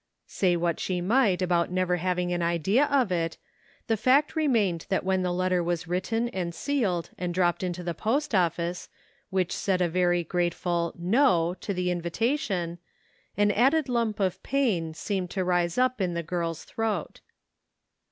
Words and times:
Say 0.25 0.55
what 0.55 0.79
she 0.79 0.99
might 0.99 1.43
about 1.43 1.69
never 1.69 1.97
having 1.97 2.33
an 2.33 2.41
idea 2.41 2.85
of 2.85 3.11
it, 3.11 3.37
the 3.85 3.95
fact 3.95 4.35
remained 4.35 4.87
that 4.89 5.03
when 5.03 5.21
the 5.21 5.31
letter 5.31 5.63
was 5.63 5.87
written 5.87 6.27
and 6.29 6.55
sealed 6.55 7.11
and 7.19 7.35
dropped 7.35 7.61
into 7.61 7.83
the 7.83 7.93
post 7.93 8.33
office, 8.33 8.89
which 9.29 9.51
said 9.55 9.79
a 9.79 9.87
very 9.87 10.23
grateful 10.23 10.91
"No" 10.97 11.53
to 11.61 11.71
the 11.71 11.91
invitation, 11.91 12.79
an 13.37 13.51
added 13.51 13.87
lump 13.89 14.19
of 14.19 14.41
pain 14.41 14.95
seemed 14.95 15.29
to 15.29 15.43
rise 15.43 15.77
up 15.77 16.01
in 16.01 16.15
the 16.15 16.23
girl's 16.23 16.63
throat. 16.63 17.21